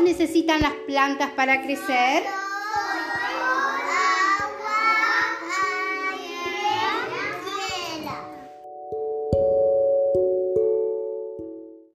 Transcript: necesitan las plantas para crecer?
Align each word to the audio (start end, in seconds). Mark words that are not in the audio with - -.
necesitan 0.00 0.60
las 0.60 0.74
plantas 0.86 1.30
para 1.30 1.62
crecer? 1.62 2.22